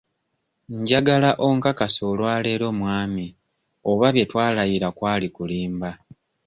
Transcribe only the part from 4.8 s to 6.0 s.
kwali kulimba.